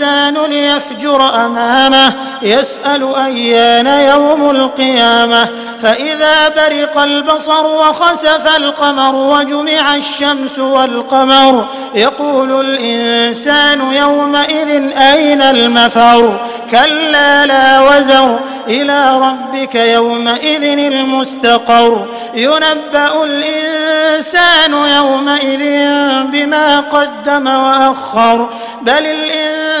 [0.00, 5.48] الإنسان ليفجر أمامه يسأل أيان يوم القيامة.
[5.82, 16.40] فإذا برق البصر وخسف القمر وجمع الشمس والقمر يقول الإنسان يومئذ أين المفر؟
[16.70, 20.62] كلا لا وزر إلى ربك يومئذ
[20.92, 22.06] المستقر.
[22.34, 25.60] ينبأ الإنسان يومئذ
[26.22, 28.48] بما قدم وأخر
[28.82, 29.59] بل الإنسان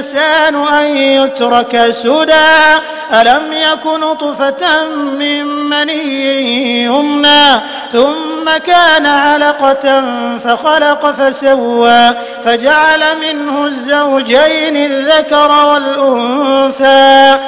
[0.00, 2.80] الإنسان أن يترك سدى.
[3.12, 4.84] ألم يك نطفة
[5.18, 7.60] من مني يمنى.
[7.92, 10.04] ثم كان علقة
[10.38, 12.10] فخلق فسوى.
[12.44, 17.38] فجعل منه الزوجين الذكر والأنثى.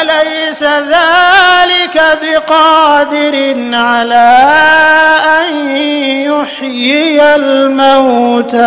[0.00, 4.38] أليس ذلك بقادر على
[5.40, 5.76] أن
[6.26, 8.66] يحيي الموتى؟